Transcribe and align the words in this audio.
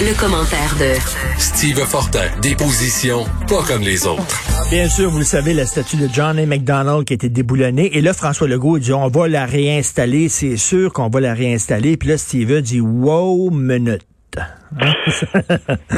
Le 0.00 0.14
commentaire 0.14 0.78
de 0.78 0.94
Steve 1.38 1.82
Fortin, 1.82 2.30
des 2.40 2.54
positions 2.54 3.26
pas 3.50 3.66
comme 3.66 3.82
les 3.82 4.06
autres. 4.06 4.30
Bien 4.70 4.86
sûr, 4.86 5.10
vous 5.10 5.18
le 5.18 5.24
savez, 5.24 5.54
la 5.54 5.66
statue 5.66 5.96
de 5.96 6.06
John 6.06 6.38
A. 6.38 6.46
McDonald 6.46 7.04
qui 7.04 7.14
a 7.14 7.16
été 7.16 7.28
déboulonnée. 7.28 7.90
Et 7.96 8.00
là, 8.00 8.12
François 8.12 8.46
Legault 8.46 8.78
dit, 8.78 8.92
on 8.92 9.08
va 9.08 9.26
la 9.26 9.44
réinstaller. 9.44 10.28
C'est 10.28 10.56
sûr 10.56 10.92
qu'on 10.92 11.08
va 11.08 11.18
la 11.18 11.34
réinstaller. 11.34 11.96
Puis 11.96 12.10
là, 12.10 12.16
Steve 12.16 12.62
dit, 12.62 12.80
wow, 12.80 13.50
minute. 13.50 14.06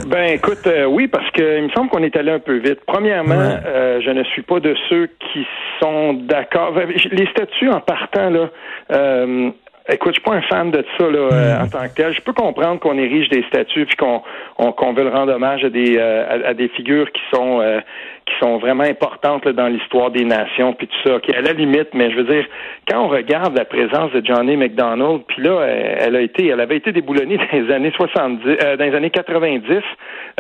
ben 0.09 0.33
écoute, 0.33 0.67
euh, 0.67 0.87
oui, 0.87 1.07
parce 1.07 1.31
que 1.33 1.59
il 1.59 1.65
me 1.65 1.71
semble 1.71 1.91
qu'on 1.91 2.03
est 2.03 2.17
allé 2.17 2.31
un 2.31 2.39
peu 2.39 2.57
vite. 2.57 2.81
Premièrement, 2.87 3.35
euh, 3.67 4.01
je 4.03 4.11
ne 4.11 4.25
suis 4.25 4.43
pas 4.43 4.61
de 4.61 4.75
ceux 4.89 5.09
qui 5.31 5.47
sont 5.79 6.15
d'accord. 6.15 6.73
Les 7.11 7.27
statuts 7.27 7.69
en 7.69 7.81
partant 7.81 8.31
là, 8.31 8.49
euh, 8.93 9.51
Écoute, 9.93 10.15
je 10.15 10.21
suis 10.21 10.23
pas 10.23 10.37
un 10.37 10.43
fan 10.43 10.71
de 10.71 10.85
ça 10.97 11.11
là, 11.11 11.19
euh, 11.19 11.59
hmm. 11.59 11.63
en 11.63 11.69
tant 11.69 11.89
que 11.89 11.95
tel. 11.95 12.13
Je 12.13 12.21
peux 12.21 12.33
comprendre 12.33 12.79
qu'on 12.79 12.97
érige 12.97 13.29
des 13.29 13.43
statues 13.45 13.87
puis 13.87 13.97
qu'on 13.97 14.23
qu'on 14.73 14.93
veut 14.93 15.09
rendre 15.09 15.35
hommage 15.35 15.65
à 15.65 15.71
des 15.71 15.97
euh, 15.99 16.49
à, 16.49 16.55
des 16.55 16.69
figures 16.69 17.11
qui 17.11 17.23
sont 17.35 17.61
euh, 17.61 17.81
qui 18.27 18.35
sont 18.39 18.59
vraiment 18.59 18.85
importantes 18.85 19.49
dans 19.49 19.67
l'histoire 19.67 20.13
des 20.13 20.25
nations 20.25 20.75
puis 20.75 20.87
tout 20.87 21.09
ça. 21.09 21.19
Qui 21.21 21.35
à 21.35 21.41
la 21.41 21.53
limite, 21.53 21.89
mais 21.93 22.11
je 22.13 22.17
veux 22.17 22.25
dire, 22.25 22.47
quand 22.89 23.05
on 23.05 23.09
regarde 23.09 23.57
la 23.57 23.65
présence 23.65 24.13
de 24.13 24.25
Johnny 24.25 24.57
McDonald, 24.57 25.23
puis 25.27 25.43
là, 25.43 25.63
elle, 25.63 26.15
a 26.15 26.21
été, 26.21 26.47
elle 26.47 26.61
avait 26.61 26.77
été 26.77 26.93
déboulonnée 26.93 27.37
dans 27.53 27.59
les 27.59 27.73
années 27.73 27.93
70, 27.97 28.45
dans 28.79 28.85
les 28.85 28.95
années 28.95 29.11
90, 29.11 29.83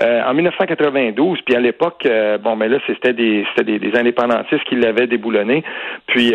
en 0.00 0.34
1992, 0.34 1.40
puis 1.44 1.56
à 1.56 1.60
l'époque, 1.60 2.06
bon, 2.42 2.54
mais 2.54 2.68
là, 2.68 2.78
c'était 2.86 3.12
des 3.12 3.44
c'était 3.56 3.78
des, 3.78 3.98
indépendantistes 3.98 4.64
qui 4.64 4.76
l'avaient 4.76 5.08
déboulonnée. 5.08 5.64
Puis 6.06 6.32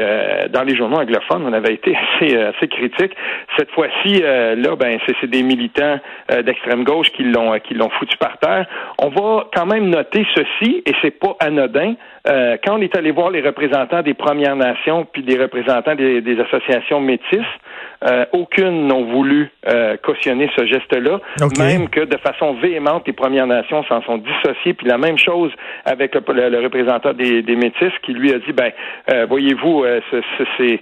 dans 0.51 0.63
les 0.63 0.75
journaux 0.75 0.97
anglophones, 0.97 1.43
on 1.45 1.53
avait 1.53 1.73
été 1.73 1.95
assez 2.17 2.35
assez 2.35 2.67
critiques 2.67 3.04
cette 3.57 3.71
fois-ci, 3.71 4.21
euh, 4.23 4.55
là, 4.55 4.75
ben, 4.75 4.99
c'est 5.05 5.29
des 5.29 5.43
militants 5.43 5.99
euh, 6.31 6.41
d'extrême 6.41 6.83
gauche 6.83 7.11
qui 7.11 7.23
l'ont 7.23 7.53
euh, 7.53 7.59
qui 7.59 7.73
l'ont 7.73 7.89
foutu 7.89 8.17
par 8.17 8.37
terre. 8.39 8.65
On 8.99 9.09
va 9.09 9.47
quand 9.53 9.65
même 9.65 9.89
noter 9.89 10.25
ceci, 10.35 10.83
et 10.85 10.93
c'est 11.01 11.19
pas 11.19 11.35
anodin. 11.39 11.95
quand 12.25 12.77
on 12.77 12.81
est 12.81 12.97
allé 12.97 13.11
voir 13.11 13.29
les 13.29 13.41
représentants 13.41 14.01
des 14.01 14.13
Premières 14.13 14.55
Nations 14.55 15.05
puis 15.11 15.23
des 15.23 15.37
représentants 15.37 15.95
des, 15.95 16.39
associations 16.39 16.99
métisses, 16.99 17.53
aucune 18.33 18.87
n'ont 18.87 19.05
voulu 19.11 19.49
cautionner 20.03 20.49
ce 20.55 20.65
geste-là, 20.65 21.19
même 21.57 21.89
que 21.89 22.01
de 22.01 22.17
façon 22.17 22.53
véhémente, 22.55 23.03
les 23.07 23.13
Premières 23.13 23.47
Nations 23.47 23.83
s'en 23.85 24.01
sont 24.03 24.17
dissociées. 24.17 24.73
Puis 24.73 24.87
la 24.87 24.97
même 24.97 25.17
chose 25.17 25.51
avec 25.85 26.13
le, 26.13 26.63
représentant 26.63 27.13
des, 27.13 27.41
des, 27.41 27.55
métis 27.55 27.91
qui 28.03 28.13
lui 28.13 28.31
a 28.33 28.39
dit, 28.39 28.53
ben, 28.53 28.71
voyez-vous, 29.27 29.85
c'est 30.57 30.79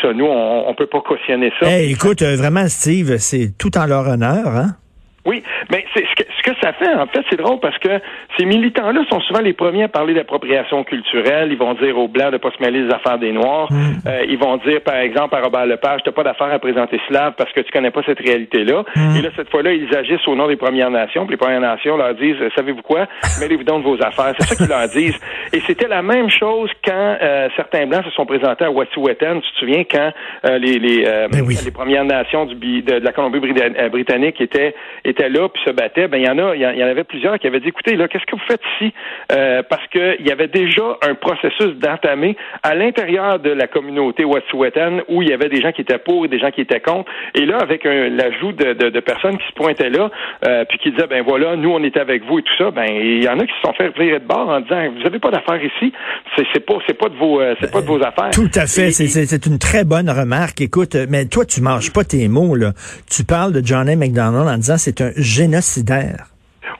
ça, 0.00 0.12
nous, 0.12 0.26
on, 0.26 0.68
on 0.68 0.74
peut 0.74 0.86
pas 0.86 1.00
cautionner 1.00 1.52
écoute, 1.92 2.22
euh, 2.22 2.36
vraiment, 2.36 2.66
Steve, 2.68 3.18
c'est 3.18 3.56
tout 3.58 3.76
en 3.78 3.86
leur 3.86 4.06
honneur, 4.08 4.48
hein? 4.48 4.76
Oui, 5.24 5.42
mais 5.70 5.84
c'est 5.94 6.04
ce 6.04 6.14
que, 6.16 6.28
ce 6.36 6.42
que 6.42 6.56
ça 6.60 6.72
fait, 6.72 6.92
en 6.94 7.06
fait, 7.06 7.24
c'est 7.30 7.36
drôle 7.36 7.60
parce 7.60 7.78
que 7.78 8.00
ces 8.36 8.44
militants-là 8.44 9.02
sont 9.08 9.20
souvent 9.20 9.40
les 9.40 9.52
premiers 9.52 9.84
à 9.84 9.88
parler 9.88 10.14
d'appropriation 10.14 10.82
culturelle. 10.82 11.52
Ils 11.52 11.58
vont 11.58 11.74
dire 11.74 11.96
aux 11.96 12.08
Blancs 12.08 12.32
de 12.32 12.38
pas 12.38 12.50
se 12.50 12.60
mêler 12.60 12.86
des 12.86 12.92
affaires 12.92 13.18
des 13.18 13.30
Noirs. 13.30 13.68
Mm. 13.70 14.08
Euh, 14.08 14.24
ils 14.28 14.38
vont 14.38 14.56
dire, 14.56 14.80
par 14.80 14.96
exemple, 14.96 15.36
à 15.36 15.40
Robert 15.40 15.66
Lepage, 15.66 16.00
t'as 16.04 16.10
pas 16.10 16.24
d'affaires 16.24 16.52
à 16.52 16.58
présenter 16.58 17.00
Slave 17.06 17.34
parce 17.36 17.52
que 17.52 17.60
tu 17.60 17.70
connais 17.70 17.92
pas 17.92 18.02
cette 18.04 18.18
réalité-là. 18.18 18.82
Mm. 18.96 19.16
Et 19.16 19.22
là, 19.22 19.28
cette 19.36 19.48
fois-là, 19.50 19.72
ils 19.72 19.94
agissent 19.94 20.26
au 20.26 20.34
nom 20.34 20.48
des 20.48 20.56
Premières 20.56 20.90
Nations. 20.90 21.24
Puis 21.24 21.34
les 21.34 21.36
Premières 21.36 21.60
Nations 21.60 21.96
leur 21.96 22.14
disent, 22.14 22.36
savez-vous 22.56 22.82
quoi? 22.82 23.06
Mêlez-vous 23.40 23.64
donc 23.64 23.84
de 23.84 23.88
vos 23.88 24.02
affaires. 24.02 24.34
C'est 24.40 24.54
ça 24.54 24.56
qu'ils 24.56 24.66
leur 24.66 24.88
disent. 24.88 25.20
Et 25.52 25.60
c'était 25.60 25.88
la 25.88 26.02
même 26.02 26.30
chose 26.30 26.70
quand 26.84 27.16
euh, 27.22 27.48
certains 27.54 27.86
Blancs 27.86 28.04
se 28.06 28.10
sont 28.10 28.26
présentés 28.26 28.64
à 28.64 28.72
Wet'suwet'en. 28.72 29.40
Tu 29.40 29.52
te 29.52 29.58
souviens 29.58 29.84
quand 29.88 30.12
euh, 30.46 30.58
les, 30.58 30.80
les, 30.80 31.04
ben 31.04 31.46
les 31.46 31.70
Premières 31.70 32.04
Nations 32.04 32.46
du, 32.46 32.82
de, 32.82 32.94
la 32.94 33.12
Colombie-Britannique 33.12 34.40
étaient 34.40 34.74
étaient 35.12 35.28
là 35.28 35.48
puis 35.48 35.62
se 35.64 35.70
battaient, 35.70 36.08
ben 36.08 36.18
il 36.18 36.26
y 36.26 36.28
en 36.28 36.38
a, 36.38 36.54
il 36.54 36.60
y 36.60 36.84
en 36.84 36.88
avait 36.88 37.04
plusieurs 37.04 37.38
qui 37.38 37.46
avaient 37.46 37.60
dit, 37.60 37.68
écoutez, 37.68 37.96
là, 37.96 38.08
qu'est-ce 38.08 38.26
que 38.26 38.36
vous 38.36 38.46
faites 38.48 38.60
ici? 38.76 38.92
Euh, 39.32 39.62
Parce 39.68 39.86
qu'il 39.88 40.26
y 40.26 40.30
avait 40.30 40.48
déjà 40.48 40.98
un 41.02 41.14
processus 41.14 41.74
d'entamé 41.76 42.36
à 42.62 42.74
l'intérieur 42.74 43.38
de 43.38 43.50
la 43.50 43.66
communauté 43.66 44.24
Wet'suwet'en 44.24 45.00
où 45.08 45.22
il 45.22 45.28
y 45.28 45.32
avait 45.32 45.48
des 45.48 45.60
gens 45.60 45.72
qui 45.72 45.82
étaient 45.82 45.98
pour 45.98 46.24
et 46.24 46.28
des 46.28 46.38
gens 46.38 46.50
qui 46.50 46.60
étaient 46.60 46.80
contre. 46.80 47.10
Et 47.34 47.46
là, 47.46 47.58
avec 47.58 47.84
l'ajout 47.84 48.52
de, 48.52 48.72
de, 48.72 48.90
de, 48.90 49.00
personnes 49.00 49.38
qui 49.38 49.46
se 49.46 49.54
pointaient 49.54 49.90
là, 49.90 50.10
euh, 50.46 50.64
puis 50.68 50.78
qui 50.78 50.90
disaient, 50.92 51.06
ben 51.06 51.22
voilà, 51.22 51.56
nous 51.56 51.70
on 51.70 51.82
est 51.82 51.96
avec 51.96 52.24
vous 52.24 52.38
et 52.38 52.42
tout 52.42 52.56
ça, 52.58 52.70
ben 52.70 52.86
il 52.88 53.22
y 53.22 53.28
en 53.28 53.38
a 53.38 53.46
qui 53.46 53.52
se 53.54 53.60
sont 53.66 53.72
fait 53.74 53.96
virer 53.98 54.20
de 54.20 54.26
bord 54.26 54.48
en 54.48 54.60
disant, 54.60 54.90
vous 54.98 55.06
avez 55.06 55.18
pas 55.18 55.30
d'affaires 55.30 55.62
ici, 55.62 55.92
c'est 56.36 56.64
pas 56.64 56.74
c'est 56.86 56.98
pas 56.98 57.08
de 57.08 57.16
vos 57.16 57.40
euh, 57.40 57.54
c'est 57.60 57.70
pas 57.70 57.80
de 57.80 57.86
vos 57.86 58.02
affaires. 58.02 58.30
Tout 58.32 58.50
à 58.54 58.66
fait, 58.66 58.90
c'est 58.90 59.46
une 59.46 59.58
très 59.58 59.84
bonne 59.84 60.10
remarque. 60.10 60.60
Écoute, 60.60 60.96
mais 61.08 61.26
toi 61.26 61.44
tu 61.44 61.60
manges 61.60 61.92
pas 61.92 62.04
tes 62.04 62.28
mots 62.28 62.54
là. 62.54 62.72
Tu 63.10 63.24
parles 63.24 63.52
de 63.52 63.64
John 63.64 63.88
A. 63.88 63.96
McDonald 63.96 64.48
en 64.48 64.56
disant 64.56 64.76
c'est 64.78 65.01
génocidaire. 65.16 66.31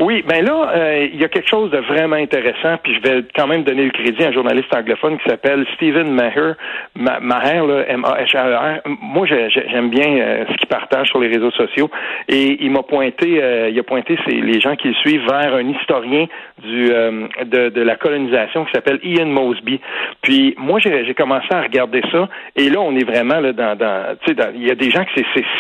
Oui, 0.05 0.25
ben 0.27 0.45
là, 0.45 0.73
euh, 0.75 1.09
il 1.13 1.21
y 1.21 1.25
a 1.25 1.29
quelque 1.29 1.49
chose 1.49 1.71
de 1.71 1.79
vraiment 1.79 2.17
intéressant, 2.17 2.77
puis 2.83 2.93
je 2.97 3.09
vais 3.09 3.25
quand 3.37 3.47
même 3.47 3.63
donner 3.63 3.85
le 3.85 3.91
crédit 3.91 4.25
à 4.25 4.29
un 4.29 4.33
journaliste 4.33 4.75
anglophone 4.75 5.17
qui 5.19 5.31
s'appelle 5.31 5.65
Stephen 5.77 6.11
Maher, 6.11 6.57
Maher, 6.97 7.85
M-A-H-A-E-R. 7.87 8.81
Moi, 9.01 9.29
j'aime 9.29 9.91
bien 9.91 10.17
euh, 10.17 10.45
ce 10.51 10.57
qu'il 10.57 10.67
partage 10.67 11.07
sur 11.07 11.21
les 11.21 11.29
réseaux 11.29 11.53
sociaux, 11.53 11.89
et 12.29 12.65
il 12.65 12.73
m'a 12.73 12.83
pointé, 12.83 13.41
euh, 13.41 13.69
il 13.71 13.79
a 13.79 13.85
pointé 13.85 14.19
les 14.27 14.61
gens 14.61 14.75
qui 14.75 14.89
le 14.89 14.95
suivent 14.95 15.25
vers 15.29 15.55
un 15.55 15.69
historien 15.69 16.27
du 16.65 16.89
de, 16.89 17.69
de, 17.69 17.83
la 17.83 17.95
colonisation 17.95 18.65
qui 18.65 18.73
s'appelle 18.73 18.99
Ian 19.05 19.27
Mosby. 19.27 19.81
Puis 20.23 20.57
moi, 20.59 20.81
j'ai 20.81 21.15
commencé 21.15 21.47
à 21.53 21.63
regarder 21.63 22.03
ça, 22.11 22.29
et 22.57 22.71
là, 22.71 22.81
on 22.81 22.97
est 22.97 23.05
vraiment 23.05 23.39
là 23.39 23.53
dans, 23.53 23.77
dans 23.77 24.17
tu 24.25 24.35
sais, 24.35 24.51
il 24.57 24.67
y 24.67 24.71
a 24.71 24.75
des 24.75 24.91
gens 24.91 25.05
que 25.05 25.11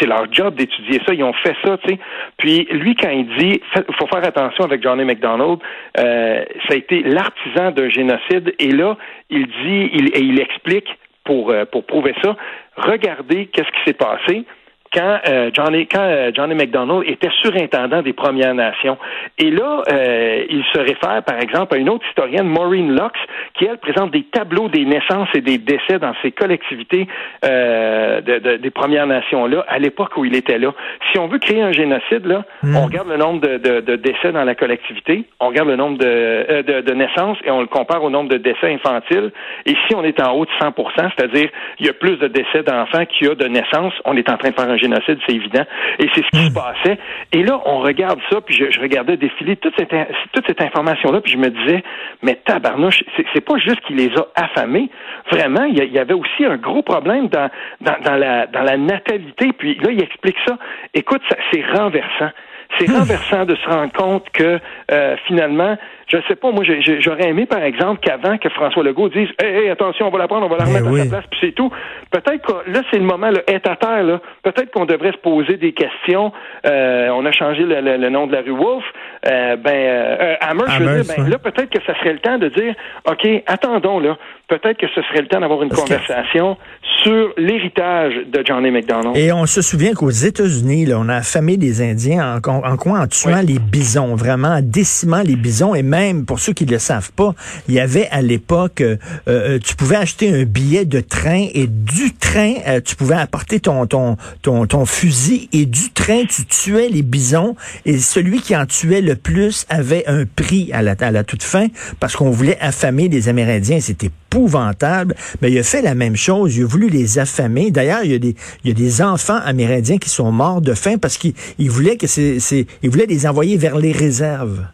c'est 0.00 0.06
leur 0.06 0.32
job 0.32 0.56
d'étudier 0.56 1.00
ça, 1.06 1.14
ils 1.14 1.22
ont 1.22 1.32
fait 1.32 1.54
ça, 1.64 1.78
tu 1.78 1.90
sais. 1.90 1.98
Puis 2.38 2.66
lui, 2.72 2.96
quand 2.96 3.10
il 3.10 3.28
dit, 3.38 3.60
faut 3.98 4.06
faire 4.08 4.31
attention 4.32 4.64
avec 4.64 4.82
Johnny 4.82 5.04
McDonald. 5.04 5.58
Euh, 5.98 6.44
ça 6.66 6.74
a 6.74 6.76
été 6.76 7.02
l'artisan 7.02 7.70
d'un 7.70 7.88
génocide. 7.88 8.54
Et 8.58 8.72
là, 8.72 8.96
il 9.30 9.46
dit, 9.46 9.90
il, 9.94 10.08
et 10.14 10.20
il 10.20 10.40
explique 10.40 10.88
pour, 11.24 11.50
euh, 11.50 11.64
pour 11.64 11.84
prouver 11.84 12.14
ça, 12.22 12.36
regardez 12.76 13.46
qu'est-ce 13.46 13.68
qui 13.68 13.84
s'est 13.84 13.94
passé 13.94 14.44
quand 14.92 15.18
euh, 15.28 15.50
Johnny 15.52 15.86
quand 15.86 16.02
euh, 16.02 16.30
Johnny 16.34 16.54
McDonald 16.54 17.04
était 17.06 17.30
surintendant 17.42 18.02
des 18.02 18.12
Premières 18.12 18.54
Nations. 18.54 18.98
Et 19.38 19.50
là, 19.50 19.82
euh, 19.90 20.44
il 20.48 20.64
se 20.72 20.78
réfère 20.78 21.22
par 21.22 21.40
exemple 21.40 21.74
à 21.74 21.78
une 21.78 21.88
autre 21.88 22.04
historienne, 22.08 22.46
Maureen 22.46 22.92
Lux, 22.92 23.18
qui 23.54 23.64
elle 23.64 23.78
présente 23.78 24.10
des 24.10 24.24
tableaux 24.24 24.68
des 24.68 24.84
naissances 24.84 25.28
et 25.34 25.40
des 25.40 25.58
décès 25.58 25.98
dans 25.98 26.12
ces 26.22 26.32
collectivités 26.32 27.06
euh, 27.44 28.20
de, 28.20 28.38
de, 28.38 28.56
des 28.56 28.70
Premières 28.70 29.06
Nations 29.06 29.46
là 29.46 29.64
à 29.68 29.78
l'époque 29.78 30.16
où 30.16 30.24
il 30.24 30.36
était 30.36 30.58
là. 30.58 30.72
Si 31.10 31.18
on 31.18 31.26
veut 31.26 31.38
créer 31.38 31.62
un 31.62 31.72
génocide 31.72 32.26
là, 32.26 32.44
hmm. 32.62 32.76
on 32.76 32.84
regarde 32.86 33.08
le 33.08 33.16
nombre 33.16 33.40
de, 33.40 33.80
de, 33.80 33.96
décès 33.96 34.32
dans 34.32 34.44
la 34.44 34.54
collectivité, 34.54 35.24
on 35.40 35.48
regarde 35.48 35.68
le 35.68 35.76
nombre 35.76 35.98
de, 35.98 36.62
de, 36.80 36.92
naissances 36.92 37.38
et 37.44 37.50
on 37.50 37.60
le 37.60 37.66
compare 37.66 38.02
au 38.04 38.10
nombre 38.10 38.28
de 38.28 38.36
décès 38.36 38.72
infantiles. 38.72 39.30
Et 39.66 39.74
si 39.86 39.94
on 39.94 40.04
est 40.04 40.20
en 40.20 40.32
haut 40.32 40.44
de 40.44 40.50
100% 40.60 40.72
c'est-à-dire 41.16 41.48
il 41.78 41.86
y 41.86 41.88
a 41.88 41.92
plus 41.92 42.16
de 42.16 42.28
décès 42.28 42.62
d'enfants 42.62 43.04
qu'il 43.06 43.28
y 43.28 43.30
a 43.30 43.34
de 43.34 43.46
naissances, 43.46 43.94
on 44.04 44.16
est 44.16 44.28
en 44.28 44.36
train 44.36 44.50
de 44.50 44.54
faire 44.54 44.68
un 44.68 44.76
génocide, 44.82 45.18
c'est 45.26 45.34
évident. 45.34 45.64
Et 45.98 46.08
c'est 46.14 46.22
ce 46.22 46.30
qui 46.30 46.46
se 46.46 46.50
hmm. 46.50 46.54
passait. 46.54 46.98
Et 47.32 47.42
là, 47.42 47.60
on 47.64 47.80
regarde 47.80 48.20
ça, 48.30 48.40
puis 48.40 48.54
je, 48.54 48.80
regardais 48.80 49.16
défiler 49.16 49.56
toute 49.56 49.74
cette, 49.78 49.94
toute 50.32 50.46
cette 50.46 50.60
information-là, 50.60 51.20
puis 51.20 51.32
je 51.32 51.38
me 51.38 51.48
disais, 51.48 51.82
mais 52.22 52.36
tabarnouche, 52.44 53.02
c'est 53.32 53.44
pas 53.44 53.58
juste 53.58 53.80
qu'il 53.82 53.96
les 53.96 54.10
a 54.16 54.26
affamés. 54.34 54.90
Vraiment, 55.30 55.64
il 55.64 55.76
y, 55.76 55.98
avait 55.98 56.14
aussi 56.14 56.44
un 56.44 56.56
gros 56.56 56.82
problème 56.82 57.28
dans, 57.28 57.48
dans, 57.80 57.98
dans, 58.04 58.16
la, 58.16 58.46
dans 58.46 58.62
la 58.62 58.76
natalité. 58.76 59.52
Puis 59.56 59.76
là, 59.76 59.90
il 59.92 60.02
explique 60.02 60.36
ça. 60.46 60.58
Écoute, 60.94 61.22
c'est 61.52 61.64
renversant. 61.76 62.30
C'est 62.78 62.88
hmm. 62.88 62.96
renversant 62.96 63.44
de 63.44 63.54
se 63.54 63.68
rendre 63.68 63.92
compte 63.92 64.30
que 64.30 64.58
euh, 64.90 65.16
finalement, 65.26 65.76
je 66.08 66.18
sais 66.28 66.36
pas, 66.36 66.50
moi 66.50 66.64
j'aurais 66.64 67.28
aimé 67.28 67.46
par 67.46 67.62
exemple 67.62 68.00
qu'avant 68.00 68.38
que 68.38 68.48
François 68.50 68.82
Legault 68.82 69.08
dise 69.08 69.28
Hey, 69.42 69.68
attention, 69.68 70.08
on 70.08 70.10
va 70.10 70.18
la 70.18 70.28
prendre, 70.28 70.46
on 70.46 70.48
va 70.48 70.56
la 70.58 70.64
remettre 70.64 70.88
à 70.88 71.04
sa 71.04 71.08
place, 71.08 71.24
puis 71.30 71.40
c'est 71.42 71.52
tout. 71.52 71.70
Peut-être 72.12 72.42
que 72.46 72.70
là, 72.70 72.82
c'est 72.90 72.98
le 72.98 73.04
moment, 73.04 73.30
là, 73.30 73.40
est 73.46 73.66
à 73.66 73.76
terre, 73.76 74.04
là. 74.04 74.20
Peut-être 74.42 74.70
qu'on 74.70 74.84
devrait 74.84 75.12
se 75.12 75.18
poser 75.18 75.56
des 75.56 75.72
questions. 75.72 76.32
Euh, 76.66 77.08
on 77.10 77.24
a 77.24 77.32
changé 77.32 77.64
le, 77.64 78.08
nom 78.10 78.26
de 78.26 78.32
la 78.32 78.42
rue 78.42 78.50
Wolf. 78.50 78.84
Euh, 79.26 79.56
ben 79.56 79.70
euh, 79.72 80.34
Hammer, 80.40 80.64
je 80.68 80.82
veux 80.82 81.02
dire, 81.02 81.14
ben 81.16 81.28
là, 81.28 81.38
peut-être 81.38 81.70
que 81.70 81.82
ça 81.86 81.98
serait 81.98 82.12
le 82.12 82.18
temps 82.18 82.38
de 82.38 82.48
dire 82.48 82.74
OK, 83.08 83.26
attendons 83.46 83.98
là. 83.98 84.18
Peut-être 84.48 84.76
que 84.76 84.88
ce 84.94 85.00
serait 85.02 85.22
le 85.22 85.28
temps 85.28 85.40
d'avoir 85.40 85.62
une 85.62 85.70
conversation 85.70 86.58
sur 87.02 87.32
l'héritage 87.38 88.12
de 88.26 88.44
Johnny 88.44 88.70
McDonald. 88.70 89.16
Et 89.16 89.32
on 89.32 89.46
se 89.46 89.62
souvient 89.62 89.94
qu'aux 89.94 90.10
États-Unis, 90.10 90.84
là, 90.84 90.96
on 90.98 91.08
a 91.08 91.16
affamé 91.16 91.56
des 91.56 91.80
Indiens 91.80 92.38
en, 92.44 92.62
en 92.62 92.76
quoi? 92.76 93.00
En 93.00 93.06
tuant 93.06 93.40
les 93.40 93.58
bisons, 93.58 94.14
vraiment, 94.14 94.48
en 94.48 94.60
décimant 94.60 95.22
les 95.22 95.36
bisons 95.36 95.74
et 95.74 95.82
même, 95.82 96.26
pour 96.26 96.38
ceux 96.38 96.52
qui 96.52 96.66
ne 96.66 96.72
le 96.72 96.78
savent 96.78 97.12
pas, 97.12 97.34
il 97.68 97.74
y 97.74 97.80
avait 97.80 98.08
à 98.10 98.20
l'époque, 98.20 98.82
euh, 98.82 98.96
euh, 99.28 99.58
tu 99.58 99.74
pouvais 99.74 99.96
acheter 99.96 100.28
un 100.28 100.44
billet 100.44 100.84
de 100.84 101.00
train 101.00 101.46
et 101.54 101.66
du 101.66 102.01
du 102.02 102.12
train, 102.12 102.54
euh, 102.66 102.80
tu 102.80 102.96
pouvais 102.96 103.14
apporter 103.14 103.60
ton, 103.60 103.86
ton, 103.86 104.16
ton, 104.42 104.66
ton 104.66 104.86
fusil 104.86 105.48
et 105.52 105.66
du 105.66 105.90
train, 105.90 106.24
tu 106.24 106.44
tuais 106.46 106.88
les 106.88 107.02
bisons 107.02 107.54
et 107.86 107.98
celui 107.98 108.40
qui 108.40 108.56
en 108.56 108.66
tuait 108.66 109.00
le 109.00 109.14
plus 109.14 109.66
avait 109.68 110.04
un 110.06 110.24
prix 110.24 110.70
à 110.72 110.82
la, 110.82 110.96
à 110.98 111.10
la 111.10 111.22
toute 111.22 111.44
fin 111.44 111.68
parce 112.00 112.16
qu'on 112.16 112.30
voulait 112.30 112.58
affamer 112.60 113.08
les 113.08 113.28
Amérindiens. 113.28 113.80
C'était 113.80 114.10
épouvantable. 114.32 115.14
Mais 115.40 115.52
il 115.52 115.58
a 115.58 115.62
fait 115.62 115.82
la 115.82 115.94
même 115.94 116.16
chose. 116.16 116.56
Il 116.56 116.64
a 116.64 116.66
voulu 116.66 116.88
les 116.88 117.18
affamer. 117.18 117.70
D'ailleurs, 117.70 118.00
il 118.04 118.12
y 118.12 118.14
a 118.14 118.18
des, 118.18 118.34
il 118.64 118.68
y 118.68 118.70
a 118.70 118.74
des 118.74 119.02
enfants 119.02 119.38
amérindiens 119.44 119.98
qui 119.98 120.08
sont 120.08 120.32
morts 120.32 120.60
de 120.60 120.74
faim 120.74 120.96
parce 121.00 121.18
qu'il 121.18 121.34
voulait 121.70 121.96
que 121.96 122.06
c'est, 122.06 122.38
il 122.82 122.90
voulait 122.90 123.06
les 123.06 123.26
envoyer 123.26 123.56
vers 123.56 123.76
les 123.76 123.92
réserves. 123.92 124.66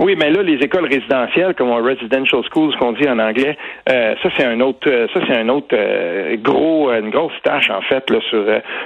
Oui, 0.00 0.16
mais 0.16 0.30
là, 0.30 0.42
les 0.42 0.56
écoles 0.56 0.86
résidentielles, 0.86 1.54
comme 1.54 1.70
residential 1.70 2.42
schools, 2.50 2.74
qu'on 2.76 2.92
dit 2.92 3.08
en 3.08 3.18
anglais, 3.18 3.56
euh, 3.88 4.14
ça 4.22 4.28
c'est 4.36 4.44
un 4.44 4.60
autre, 4.60 4.88
euh, 4.88 5.06
ça 5.12 5.20
c'est 5.26 5.36
un 5.36 5.48
autre 5.48 5.68
euh, 5.72 6.36
gros, 6.36 6.90
une 6.92 7.10
grosse 7.10 7.40
tâche 7.42 7.70
en 7.70 7.80
fait 7.82 8.08
là 8.10 8.18
sur 8.28 8.44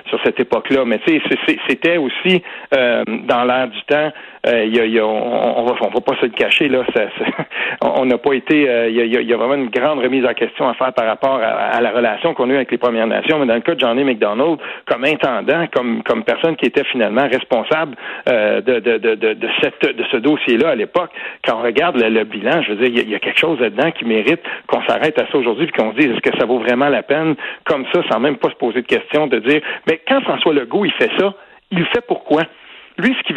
sur 0.08 0.20
cette 0.24 0.40
époque-là. 0.40 0.84
Mais 0.84 0.98
tu 1.06 1.20
sais, 1.20 1.56
c'était 1.68 1.96
aussi 1.96 2.42
dans 2.70 3.44
l'air 3.44 3.68
du 3.68 3.82
temps. 3.82 4.12
A, 4.48 5.04
on, 5.04 5.54
on, 5.58 5.64
va, 5.64 6.00
pas 6.00 6.16
se 6.20 6.26
le 6.26 6.32
cacher 6.32 6.68
là. 6.68 6.82
On 7.80 8.06
n'a 8.06 8.18
pas 8.18 8.32
été. 8.32 8.62
Il 8.88 8.96
y, 8.96 9.16
a, 9.16 9.20
y, 9.20 9.32
vraiment 9.32 9.54
une 9.54 9.68
grande 9.68 10.00
remise 10.00 10.24
en 10.24 10.34
question 10.34 10.68
à 10.68 10.74
faire 10.74 10.92
par 10.92 11.06
rapport 11.06 11.40
à, 11.42 11.80
la 11.80 11.90
relation 11.90 12.34
qu'on 12.34 12.48
a 12.50 12.52
eu 12.54 12.56
avec 12.56 12.70
les 12.70 12.78
Premières 12.78 13.06
Nations. 13.06 13.38
Mais 13.38 13.46
dans 13.46 13.54
le 13.54 13.60
cas 13.60 13.74
de 13.74 13.80
Johnny 13.80 14.04
McDonald, 14.04 14.58
comme 14.86 15.04
intendant, 15.04 15.66
comme 15.72 16.24
personne 16.24 16.56
qui 16.56 16.66
était 16.66 16.84
finalement 16.84 17.28
responsable 17.30 17.94
de, 18.26 18.60
de, 18.80 20.04
ce 20.10 20.16
dossier-là 20.16 20.70
à 20.70 20.74
l'époque 20.74 21.10
quand 21.44 21.58
on 21.58 21.62
regarde 21.62 21.96
le, 21.96 22.24
bilan, 22.24 22.62
je 22.62 22.72
veux 22.72 22.88
dire, 22.88 23.02
il 23.04 23.10
y, 23.10 23.14
a 23.14 23.18
quelque 23.18 23.38
chose 23.38 23.60
là-dedans 23.60 23.90
qui 23.90 24.04
mérite 24.04 24.40
qu'on 24.66 24.82
s'arrête 24.86 25.18
à 25.20 25.26
ça 25.30 25.38
aujourd'hui 25.38 25.66
et 25.66 25.70
qu'on 25.70 25.92
se 25.92 25.98
dise 25.98 26.10
est-ce 26.10 26.30
que 26.30 26.36
ça 26.38 26.46
vaut 26.46 26.58
vraiment 26.58 26.88
la 26.88 27.02
peine, 27.02 27.36
comme 27.64 27.84
ça, 27.92 28.02
sans 28.10 28.20
même 28.20 28.36
pas 28.36 28.50
se 28.50 28.56
poser 28.56 28.82
de 28.82 28.86
questions, 28.86 29.26
de 29.26 29.38
dire, 29.38 29.60
mais 29.86 30.00
quand 30.06 30.20
François 30.22 30.52
Legault, 30.52 30.84
il 30.84 30.92
fait 30.92 31.10
ça, 31.18 31.34
il 31.70 31.78
le 31.80 31.84
fait 31.86 32.04
pourquoi? 32.06 32.42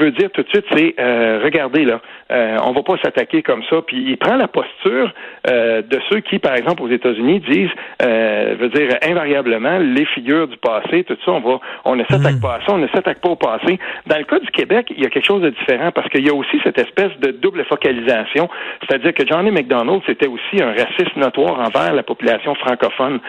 Veut 0.01 0.09
dire 0.09 0.31
tout 0.31 0.41
de 0.41 0.49
suite, 0.49 0.65
c'est 0.73 0.95
euh, 0.99 1.41
regardez 1.43 1.85
là, 1.85 2.01
euh, 2.31 2.57
on 2.63 2.71
va 2.71 2.81
pas 2.81 2.95
s'attaquer 3.03 3.43
comme 3.43 3.61
ça. 3.69 3.81
Puis 3.85 4.03
il 4.07 4.17
prend 4.17 4.35
la 4.35 4.47
posture 4.47 5.13
euh, 5.47 5.83
de 5.83 5.99
ceux 6.09 6.21
qui, 6.21 6.39
par 6.39 6.55
exemple, 6.55 6.81
aux 6.81 6.89
États-Unis, 6.89 7.39
disent, 7.41 7.69
euh, 8.01 8.55
veut 8.59 8.69
dire 8.69 8.89
invariablement, 9.03 9.77
les 9.77 10.05
figures 10.05 10.47
du 10.47 10.57
passé, 10.57 11.03
tout 11.03 11.17
ça, 11.23 11.31
on 11.31 11.41
va, 11.41 11.59
on 11.85 11.95
ne 11.95 12.03
s'attaque 12.05 12.37
mm. 12.37 12.41
pas 12.41 12.55
à 12.55 12.65
ça, 12.65 12.73
on 12.73 12.79
ne 12.79 12.87
s'attaque 12.87 13.19
pas 13.19 13.29
au 13.29 13.35
passé. 13.35 13.79
Dans 14.07 14.17
le 14.17 14.23
cas 14.23 14.39
du 14.39 14.47
Québec, 14.47 14.87
il 14.95 15.03
y 15.03 15.05
a 15.05 15.09
quelque 15.09 15.27
chose 15.27 15.43
de 15.43 15.51
différent 15.51 15.91
parce 15.91 16.09
qu'il 16.09 16.25
y 16.25 16.29
a 16.29 16.33
aussi 16.33 16.59
cette 16.63 16.79
espèce 16.79 17.11
de 17.19 17.31
double 17.31 17.63
focalisation, 17.65 18.49
c'est-à-dire 18.81 19.13
que 19.13 19.27
Johnny 19.27 19.51
McDonald, 19.51 20.01
c'était 20.07 20.27
aussi 20.27 20.63
un 20.63 20.71
raciste 20.71 21.15
notoire 21.17 21.59
envers 21.59 21.93
la 21.93 22.03
population 22.03 22.55
francophone. 22.55 23.19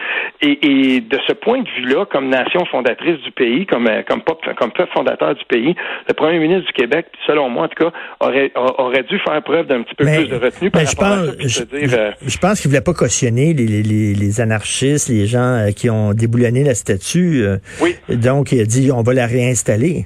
Et, 0.41 0.95
et 0.95 1.01
de 1.01 1.19
ce 1.27 1.33
point 1.33 1.61
de 1.61 1.69
vue-là, 1.69 2.05
comme 2.05 2.29
nation 2.29 2.65
fondatrice 2.65 3.19
du 3.21 3.31
pays, 3.31 3.65
comme 3.65 3.89
comme 4.07 4.21
peuple, 4.21 4.53
comme 4.55 4.71
peuple 4.71 4.91
fondateur 4.93 5.35
du 5.35 5.45
pays, 5.45 5.75
le 6.07 6.13
premier 6.13 6.39
ministre 6.39 6.62
du 6.63 6.73
Québec, 6.73 7.07
selon 7.27 7.49
moi 7.49 7.65
en 7.65 7.67
tout 7.67 7.85
cas, 7.85 7.91
aurait, 8.19 8.51
aurait 8.55 9.03
dû 9.03 9.19
faire 9.19 9.41
preuve 9.43 9.67
d'un 9.67 9.83
petit 9.83 9.95
peu 9.95 10.05
plus 10.05 10.27
de 10.27 10.35
retenue 10.35 10.71
par 10.71 10.85
rapport 10.85 11.07
pense, 11.07 11.29
à 11.29 11.49
ça, 11.49 11.65
je, 11.71 11.95
euh, 11.95 12.11
je, 12.25 12.37
pense 12.37 12.61
qu'il 12.61 12.69
voulait 12.69 12.81
pas 12.81 12.93
cautionner 12.93 13.53
les, 13.53 13.83
les, 13.83 14.13
les, 14.13 14.41
anarchistes, 14.41 15.09
les 15.09 15.27
gens 15.27 15.39
euh, 15.39 15.71
qui 15.71 15.89
ont 15.89 16.13
déboulonné 16.13 16.63
la 16.63 16.75
statue. 16.75 17.43
Euh, 17.43 17.57
oui. 17.81 17.95
Donc, 18.09 18.51
il 18.51 18.61
a 18.61 18.65
dit, 18.65 18.91
on 18.91 19.01
va 19.01 19.13
la 19.13 19.27
réinstaller. 19.27 20.05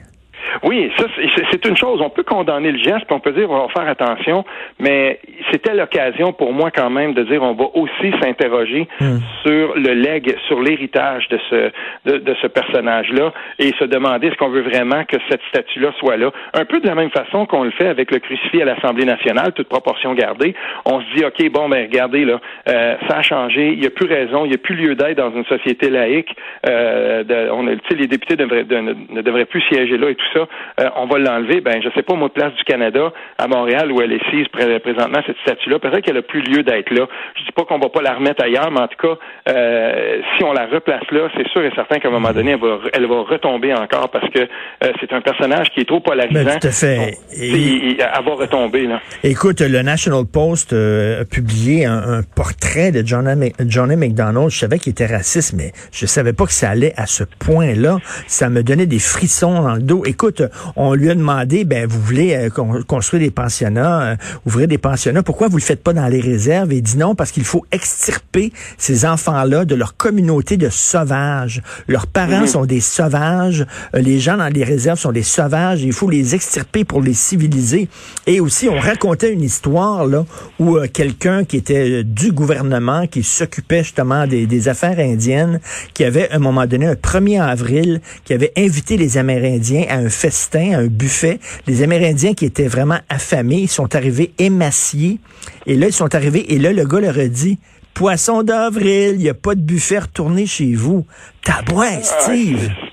Oui, 0.63 0.91
ça, 0.97 1.05
c'est 1.51 1.65
une 1.65 1.77
chose. 1.77 2.01
On 2.01 2.09
peut 2.09 2.23
condamner 2.23 2.71
le 2.71 2.79
geste, 2.79 3.05
on 3.09 3.19
peut 3.19 3.31
dire 3.31 3.49
on 3.49 3.67
va 3.67 3.67
faire 3.69 3.87
attention, 3.87 4.45
mais 4.79 5.19
c'était 5.51 5.75
l'occasion 5.75 6.33
pour 6.33 6.53
moi 6.53 6.71
quand 6.71 6.89
même 6.89 7.13
de 7.13 7.23
dire 7.23 7.43
on 7.43 7.53
va 7.53 7.65
aussi 7.73 8.11
s'interroger 8.21 8.87
hmm. 8.99 9.17
sur 9.45 9.75
le 9.75 9.93
leg, 9.93 10.35
sur 10.47 10.61
l'héritage 10.61 11.27
de 11.29 11.39
ce 11.49 11.71
de, 12.05 12.35
ce 12.41 12.47
personnage-là 12.47 13.33
et 13.59 13.73
se 13.79 13.85
demander 13.85 14.27
est-ce 14.27 14.35
qu'on 14.35 14.49
veut 14.49 14.61
vraiment 14.61 15.03
que 15.05 15.17
cette 15.29 15.41
statue-là 15.49 15.91
soit 15.99 16.17
là. 16.17 16.31
Un 16.53 16.65
peu 16.65 16.79
de 16.79 16.87
la 16.87 16.95
même 16.95 17.11
façon 17.11 17.45
qu'on 17.45 17.63
le 17.63 17.71
fait 17.71 17.87
avec 17.87 18.11
le 18.11 18.19
crucifix 18.19 18.61
à 18.61 18.65
l'Assemblée 18.65 19.05
nationale, 19.05 19.53
toute 19.53 19.67
proportion 19.67 20.13
gardée. 20.13 20.55
On 20.85 21.01
se 21.01 21.05
dit 21.15 21.25
ok 21.25 21.51
bon 21.51 21.69
ben 21.69 21.85
regardez 21.85 22.25
là, 22.25 22.39
euh, 22.69 22.95
ça 23.07 23.17
a 23.17 23.21
changé, 23.21 23.69
il 23.73 23.79
n'y 23.79 23.87
a 23.87 23.91
plus 23.91 24.07
raison, 24.07 24.45
il 24.45 24.49
n'y 24.49 24.55
a 24.55 24.59
plus 24.59 24.75
lieu 24.75 24.95
d'être 24.95 25.17
dans 25.17 25.31
une 25.31 25.45
société 25.45 25.89
laïque. 25.89 26.35
Euh, 26.67 27.23
de, 27.23 27.49
on 27.51 27.67
a, 27.67 27.71
les 27.95 28.07
députés 28.07 28.35
devraient, 28.35 28.65
ne 28.69 29.21
devraient 29.21 29.45
plus 29.45 29.61
siéger 29.61 29.97
là 29.97 30.09
et 30.09 30.15
tout 30.15 30.25
ça. 30.33 30.46
Euh, 30.79 30.89
on 30.95 31.05
va 31.07 31.17
l'enlever, 31.17 31.61
ben 31.61 31.81
je 31.81 31.89
sais 31.95 32.03
pas, 32.03 32.15
moi, 32.15 32.29
place 32.29 32.53
du 32.53 32.63
Canada, 32.63 33.11
à 33.37 33.47
Montréal, 33.47 33.91
où 33.91 34.01
elle 34.01 34.13
est 34.13 34.29
sise 34.29 34.47
présentement, 34.47 35.19
cette 35.25 35.37
statue-là, 35.39 35.79
peut-être 35.79 36.01
qu'elle 36.01 36.17
a 36.17 36.21
plus 36.21 36.41
lieu 36.41 36.63
d'être 36.63 36.91
là. 36.91 37.07
Je 37.35 37.43
dis 37.43 37.51
pas 37.51 37.63
qu'on 37.63 37.79
va 37.79 37.89
pas 37.89 38.01
la 38.01 38.13
remettre 38.13 38.43
ailleurs, 38.43 38.71
mais 38.71 38.81
en 38.81 38.87
tout 38.87 39.07
cas, 39.07 39.17
euh, 39.49 40.21
si 40.37 40.43
on 40.43 40.53
la 40.53 40.65
replace 40.65 41.09
là, 41.11 41.29
c'est 41.35 41.47
sûr 41.49 41.63
et 41.63 41.71
certain 41.75 41.99
qu'à 41.99 42.07
un 42.07 42.11
moment 42.11 42.31
donné, 42.31 42.51
elle 42.51 42.59
va, 42.59 42.79
elle 42.93 43.05
va 43.05 43.21
retomber 43.21 43.73
encore 43.73 44.09
parce 44.09 44.29
que 44.29 44.39
euh, 44.39 44.91
c'est 44.99 45.13
un 45.13 45.21
personnage 45.21 45.69
qui 45.71 45.81
est 45.81 45.85
trop 45.85 45.99
polarisant. 45.99 46.43
Ben, 46.43 46.59
tout 46.59 46.67
à 46.67 46.71
fait. 46.71 47.17
elle 47.31 47.97
va 47.97 48.33
retomber, 48.33 48.87
là. 48.87 48.99
Écoute, 49.23 49.61
le 49.61 49.81
National 49.81 50.23
Post 50.31 50.73
a 50.73 51.25
publié 51.25 51.85
un, 51.85 52.21
portrait 52.35 52.91
de 52.91 53.05
Johnny, 53.05 53.53
Johnny 53.59 53.95
McDonald. 53.95 54.49
Je 54.49 54.57
savais 54.57 54.79
qu'il 54.79 54.91
était 54.91 55.05
raciste, 55.05 55.53
mais 55.53 55.71
je 55.91 56.05
savais 56.05 56.33
pas 56.33 56.45
que 56.45 56.51
ça 56.51 56.69
allait 56.69 56.93
à 56.97 57.05
ce 57.05 57.23
point-là. 57.23 57.97
Ça 58.27 58.49
me 58.49 58.63
donnait 58.63 58.85
des 58.85 58.99
frissons 58.99 59.61
dans 59.61 59.75
le 59.75 59.81
dos. 59.81 60.03
Écoute, 60.05 60.36
on 60.75 60.93
lui 60.93 61.09
a 61.09 61.15
demandé, 61.15 61.65
ben 61.65 61.87
vous 61.87 61.99
voulez 62.01 62.35
euh, 62.35 62.83
construire 62.83 63.23
des 63.23 63.31
pensionnats, 63.31 64.01
euh, 64.01 64.15
ouvrir 64.45 64.67
des 64.67 64.77
pensionnats, 64.77 65.23
pourquoi 65.23 65.47
vous 65.47 65.57
le 65.57 65.63
faites 65.63 65.83
pas 65.83 65.93
dans 65.93 66.07
les 66.07 66.19
réserves? 66.19 66.71
Et 66.73 66.77
il 66.77 66.81
dit 66.81 66.97
non, 66.97 67.15
parce 67.15 67.31
qu'il 67.31 67.43
faut 67.43 67.65
extirper 67.71 68.51
ces 68.77 69.05
enfants-là 69.05 69.65
de 69.65 69.75
leur 69.75 69.97
communauté 69.97 70.57
de 70.57 70.69
sauvages. 70.69 71.61
Leurs 71.87 72.07
parents 72.07 72.41
mhm. 72.41 72.47
sont 72.47 72.65
des 72.65 72.81
sauvages, 72.81 73.65
euh, 73.95 73.99
les 73.99 74.19
gens 74.19 74.37
dans 74.37 74.47
les 74.47 74.63
réserves 74.63 74.99
sont 74.99 75.11
des 75.11 75.23
sauvages, 75.23 75.83
il 75.83 75.93
faut 75.93 76.09
les 76.09 76.35
extirper 76.35 76.83
pour 76.83 77.01
les 77.01 77.13
civiliser. 77.13 77.89
Et 78.25 78.39
aussi, 78.39 78.69
on 78.69 78.79
racontait 78.79 79.33
une 79.33 79.43
histoire 79.43 80.05
là 80.05 80.25
où 80.59 80.77
quelqu'un 80.93 81.43
qui 81.43 81.57
était 81.57 82.03
du 82.03 82.31
gouvernement, 82.31 83.07
qui 83.07 83.23
s'occupait 83.23 83.83
justement 83.83 84.27
des, 84.27 84.45
des 84.45 84.67
affaires 84.67 84.99
indiennes, 84.99 85.59
qui 85.93 86.03
avait 86.03 86.29
à 86.29 86.35
un 86.35 86.39
moment 86.39 86.65
donné, 86.65 86.85
un 86.85 86.93
1er 86.93 87.41
avril, 87.41 88.01
qui 88.25 88.33
avait 88.33 88.51
invité 88.57 88.97
les 88.97 89.17
Amérindiens 89.17 89.85
à 89.89 89.97
un 89.97 90.09
festin, 90.27 90.79
un 90.79 90.87
buffet. 90.87 91.39
Les 91.67 91.83
Amérindiens 91.83 92.33
qui 92.33 92.45
étaient 92.45 92.67
vraiment 92.67 92.99
affamés, 93.07 93.61
ils 93.61 93.69
sont 93.69 93.95
arrivés 93.95 94.33
émaciés. 94.37 95.19
Et 95.65 95.75
là, 95.75 95.87
ils 95.87 95.93
sont 95.93 96.13
arrivés, 96.13 96.53
et 96.53 96.59
là, 96.59 96.73
le 96.73 96.85
gars 96.85 96.99
leur 96.99 97.17
a 97.17 97.27
dit, 97.27 97.59
Poisson 97.93 98.43
d'avril, 98.43 99.13
il 99.13 99.19
n'y 99.19 99.29
a 99.29 99.33
pas 99.33 99.55
de 99.55 99.61
buffet, 99.61 99.99
retournez 99.99 100.45
chez 100.45 100.73
vous. 100.75 101.05
Tabouin, 101.43 101.99
ah, 101.99 102.03
Steve! 102.03 102.69
Ah, 102.69 102.87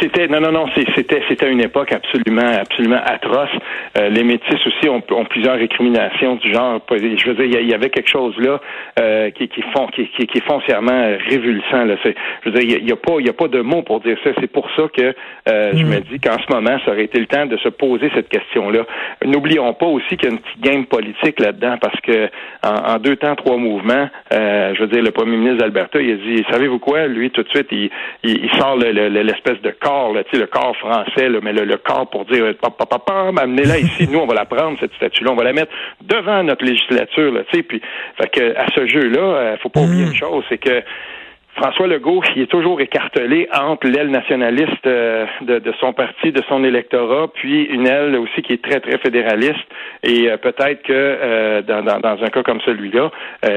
c'était 0.00 0.26
non 0.28 0.40
non 0.40 0.52
non 0.52 0.66
c'était 0.74 1.22
c'était 1.28 1.50
une 1.50 1.60
époque 1.60 1.92
absolument 1.92 2.50
absolument 2.58 3.00
atroce. 3.04 3.50
Euh, 3.98 4.08
les 4.08 4.24
métis 4.24 4.66
aussi 4.66 4.88
ont, 4.88 5.02
ont, 5.10 5.24
plusieurs 5.24 5.56
récriminations 5.56 6.36
du 6.36 6.52
genre. 6.52 6.80
Je 6.90 7.28
veux 7.28 7.34
dire, 7.34 7.60
il 7.60 7.68
y, 7.68 7.74
avait 7.74 7.90
quelque 7.90 8.08
chose 8.08 8.34
là 8.38 8.60
euh, 8.98 9.30
qui 9.30 9.48
qui, 9.48 9.62
font, 9.74 9.86
qui, 9.88 10.08
qui, 10.08 10.26
qui, 10.26 10.38
est 10.38 10.46
foncièrement 10.46 11.16
révulsant. 11.28 11.84
Là. 11.84 11.96
Je 12.04 12.50
veux 12.50 12.58
dire, 12.58 12.78
il 12.80 12.88
y, 12.88 12.92
a 12.92 12.96
pas 12.96 13.14
il 13.18 13.26
y 13.26 13.30
a 13.30 13.32
pas 13.32 13.48
de 13.48 13.60
mots 13.60 13.82
pour 13.82 14.00
dire 14.00 14.16
ça. 14.24 14.30
C'est 14.40 14.50
pour 14.50 14.68
ça 14.76 14.84
que 14.92 15.14
euh, 15.48 15.72
je 15.74 15.84
mm. 15.84 15.88
me 15.88 16.00
dis 16.00 16.20
qu'en 16.20 16.38
ce 16.38 16.52
moment, 16.52 16.78
ça 16.84 16.92
aurait 16.92 17.04
été 17.04 17.20
le 17.20 17.26
temps 17.26 17.46
de 17.46 17.56
se 17.58 17.68
poser 17.68 18.10
cette 18.14 18.28
question-là. 18.28 18.84
N'oublions 19.24 19.72
pas 19.74 19.86
aussi 19.86 20.16
qu'il 20.16 20.28
y 20.28 20.32
a 20.32 20.34
une 20.34 20.40
petite 20.40 20.60
game 20.60 20.86
politique 20.86 21.40
là-dedans 21.40 21.76
parce 21.80 22.00
que 22.00 22.28
en, 22.62 22.98
deux 22.98 23.16
temps, 23.16 23.34
trois 23.36 23.56
mouvements, 23.56 24.08
je 24.30 24.80
veux 24.80 24.88
dire, 24.88 25.02
le 25.02 25.10
premier 25.10 25.36
ministre 25.36 25.58
d'Alberta, 25.58 26.00
il 26.00 26.12
a 26.12 26.16
dit, 26.16 26.44
savez-vous 26.50 26.78
quoi, 26.78 27.06
lui 27.06 27.30
tout 27.30 27.42
de 27.42 27.48
suite, 27.48 27.68
il, 27.70 27.90
il, 28.24 28.50
sort 28.58 28.76
l'espèce 28.76 29.60
de 29.62 29.70
corps, 29.76 30.12
là, 30.12 30.22
le 30.32 30.46
corps 30.46 30.76
français, 30.76 31.28
là, 31.28 31.38
mais 31.42 31.52
le, 31.52 31.76
corps 31.76 32.08
pour 32.10 32.24
dire 32.26 32.54
papa, 32.60 32.86
papa, 32.86 33.30
amenez-la 33.36 33.78
ici, 33.78 34.08
nous, 34.10 34.18
on 34.18 34.26
va 34.26 34.34
la 34.34 34.44
prendre, 34.44 34.78
cette 34.80 34.94
statue-là, 34.94 35.32
on 35.32 35.36
va 35.36 35.44
la 35.44 35.52
mettre 35.52 35.72
devant 36.02 36.42
notre 36.42 36.64
législature, 36.64 37.32
là, 37.32 37.40
tu 37.50 37.56
sais, 37.56 37.62
puis 37.62 37.80
fait 38.20 38.28
que 38.28 38.56
à 38.56 38.66
ce 38.74 38.86
jeu-là, 38.86 39.20
euh, 39.20 39.56
faut 39.62 39.68
pas 39.68 39.80
oublier 39.80 40.04
mm. 40.04 40.08
une 40.08 40.16
chose, 40.16 40.44
c'est 40.48 40.58
que 40.58 40.82
François 41.56 41.86
Legault, 41.86 42.22
il 42.36 42.42
est 42.42 42.50
toujours 42.50 42.82
écartelé 42.82 43.48
entre 43.50 43.88
l'aile 43.88 44.10
nationaliste 44.10 44.86
euh, 44.86 45.24
de, 45.40 45.58
de, 45.58 45.72
son 45.80 45.94
parti, 45.94 46.30
de 46.30 46.42
son 46.50 46.62
électorat, 46.62 47.28
puis 47.32 47.64
une 47.64 47.86
aile 47.86 48.14
aussi 48.16 48.42
qui 48.42 48.52
est 48.52 48.62
très, 48.62 48.78
très 48.80 48.98
fédéraliste. 48.98 49.64
Et 50.02 50.30
euh, 50.30 50.36
peut-être 50.36 50.82
que 50.82 50.92
euh, 50.92 51.62
dans, 51.62 51.82
dans, 51.82 51.98
dans, 51.98 52.22
un 52.22 52.28
cas 52.28 52.42
comme 52.42 52.60
celui-là, 52.60 53.10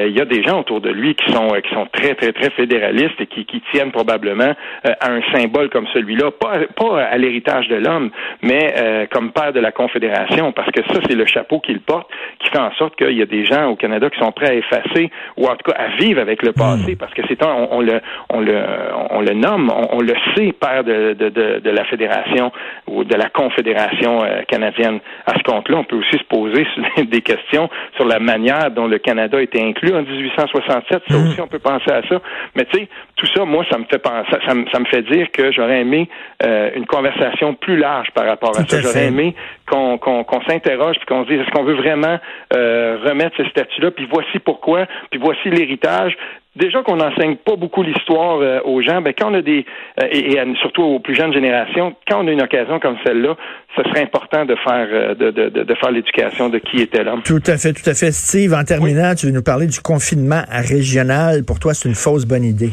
il 0.08 0.18
y 0.18 0.22
a 0.22 0.26
des 0.26 0.44
gens 0.44 0.62
autour 0.62 0.80
de 0.80 0.90
lui 0.90 1.16
qui 1.16 1.30
sont 1.32 1.50
qui 1.50 1.74
sont 1.74 1.88
très, 1.92 2.16
très, 2.16 2.32
très 2.32 2.50
fédéralistes 2.52 3.20
et 3.20 3.26
qui, 3.26 3.46
qui 3.46 3.62
tiennent 3.72 3.92
probablement 3.92 4.54
à 4.84 5.12
un 5.12 5.22
symbole 5.34 5.70
comme 5.70 5.88
celui-là, 5.94 6.32
pas, 6.32 6.60
pas 6.76 7.02
à 7.02 7.18
l'héritage 7.18 7.68
de 7.68 7.76
l'homme, 7.76 8.12
mais 8.42 9.08
comme 9.12 9.32
père 9.32 9.52
de 9.52 9.60
la 9.60 9.72
Confédération, 9.72 10.52
parce 10.52 10.72
que 10.72 10.82
ça, 10.84 11.00
c'est 11.08 11.16
le 11.16 11.26
chapeau 11.26 11.60
qu'il 11.60 11.80
porte, 11.82 12.10
qui 12.40 12.50
fait 12.50 12.60
en 12.60 12.72
sorte 12.74 12.96
qu'il 12.96 13.18
y 13.18 13.22
a 13.22 13.26
des 13.26 13.46
gens 13.46 13.68
au 13.70 13.76
Canada 13.76 14.10
qui 14.10 14.20
sont 14.20 14.32
prêts 14.32 14.50
à 14.50 14.54
effacer 14.54 15.10
ou 15.38 15.48
en 15.48 15.56
tout 15.56 15.72
cas 15.72 15.78
à 15.78 15.88
vivre 15.98 16.22
avec 16.22 16.44
le 16.44 16.54
passé, 16.54 16.94
hmm. 16.94 16.98
parce 16.98 17.14
que 17.14 17.22
c'est 17.28 17.44
un, 17.44 17.68
on 17.72 17.82
le, 17.90 18.02
on 18.30 18.40
le, 18.42 18.62
on 19.10 19.22
le 19.22 19.34
nomme, 19.34 19.72
on, 19.92 20.02
le 20.02 20.14
sait 20.36 20.52
père 20.54 20.84
de, 20.84 21.14
de, 21.14 21.30
de, 21.30 21.70
la 21.70 21.84
fédération 21.86 22.52
ou 22.88 23.04
de 23.04 23.16
la 23.16 23.30
confédération 23.30 24.24
euh, 24.24 24.42
canadienne. 24.48 25.00
À 25.26 25.38
ce 25.38 25.44
compte-là, 25.44 25.78
on 25.78 25.84
peut 25.84 25.98
aussi 25.98 26.18
se 26.18 26.24
poser 26.24 26.66
des 27.04 27.22
questions 27.22 27.70
sur 27.96 28.06
la 28.06 28.20
manière 28.20 28.72
dont 28.72 28.88
le 28.88 28.98
Canada 28.98 29.38
a 29.38 29.42
été 29.42 29.62
inclus 29.62 29.94
en 29.94 30.02
1867. 30.02 31.04
Ça 31.08 31.18
mmh. 31.18 31.28
aussi, 31.28 31.42
on 31.42 31.48
peut 31.48 31.60
penser 31.60 31.92
à 31.92 32.02
ça. 32.08 32.22
Mais 32.56 32.66
tu 32.66 32.80
sais, 32.80 32.88
tout 33.16 33.28
ça, 33.36 33.46
moi, 33.46 33.66
ça 33.70 33.78
me 33.78 33.86
fait 33.86 34.00
penser, 34.00 34.30
ça, 34.46 34.54
me, 34.54 34.66
ça 34.72 34.80
me 34.80 34.86
fait 34.86 35.02
dire 35.04 35.32
que 35.32 35.52
j'aurais 35.52 35.82
aimé 35.82 36.10
euh, 36.44 36.72
une 36.76 36.86
conversation 36.86 37.54
plus 37.54 37.78
large 37.78 38.10
par 38.14 38.26
rapport 38.26 38.58
à 38.58 38.66
ça. 38.66 38.82
J'aurais 38.82 39.08
aimé 39.08 39.36
qu'on 39.70 40.42
s'interroge 40.48 40.96
puis 40.98 41.06
qu'on 41.06 41.24
se 41.26 41.30
dise 41.30 41.42
est-ce 41.42 41.52
qu'on 41.52 41.64
veut 41.64 41.76
vraiment 41.76 42.20
euh, 42.56 42.98
remettre 43.04 43.36
ce 43.38 43.46
statut-là, 43.46 43.92
puis 43.92 44.08
voici 44.12 44.40
pourquoi, 44.40 44.86
puis 45.12 45.20
voici 45.20 45.50
l'héritage, 45.50 46.18
déjà 46.60 46.84
qu'on 46.84 46.98
n'enseigne 46.98 47.38
pas 47.38 47.56
beaucoup 47.56 47.82
l'histoire 47.82 48.40
euh, 48.42 48.60
aux 48.66 48.82
gens, 48.82 49.02
ben 49.02 49.14
quand 49.18 49.32
on 49.32 49.36
a 49.36 49.42
des 49.42 49.66
euh, 50.02 50.08
et, 50.12 50.38
surtout 50.62 50.84
aux 50.84 51.00
plus 51.00 51.16
jeunes 51.16 51.34
générations, 51.34 51.96
quand 52.08 52.24
on 52.24 52.28
a 52.28 52.32
une 52.32 52.42
occasion 52.42 52.80
comme 52.80 52.98
celle-là, 53.06 53.36
ce 53.76 53.84
serait 53.84 54.04
important 54.04 54.46
de 54.46 54.56
faire 54.56 54.88
euh, 54.92 55.16
de, 55.16 55.32
de, 55.32 55.50
de, 55.50 55.76
faire 55.76 55.92
l'éducation 55.92 56.50
de 56.50 56.60
qui 56.60 56.82
était 56.82 57.04
l'homme. 57.04 57.22
Tout 57.24 57.42
à 57.48 57.58
fait, 57.58 57.74
tout 57.74 57.90
à 57.90 57.94
fait. 57.94 58.12
Steve, 58.12 58.54
en 58.54 58.64
terminant, 58.64 59.16
tu 59.16 59.28
veux 59.28 59.32
nous 59.32 59.44
parler 59.44 59.68
du 59.68 59.80
confinement 59.80 60.44
régional. 60.50 61.44
Pour 61.46 61.60
toi, 61.60 61.74
c'est 61.74 61.88
une 61.88 61.96
fausse 61.96 62.26
bonne 62.26 62.44
idée. 62.44 62.72